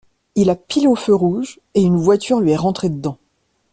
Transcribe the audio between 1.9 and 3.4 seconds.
voiture lui est rentré dedans.